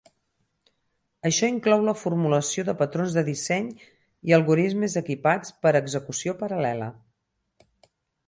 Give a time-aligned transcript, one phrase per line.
[1.29, 3.67] Això inclou la formulació de patrons de disseny
[4.31, 6.89] i algoritmes equipats per a execució paral·lela.